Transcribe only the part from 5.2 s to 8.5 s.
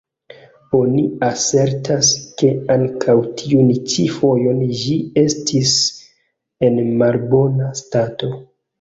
estis en malbona stato.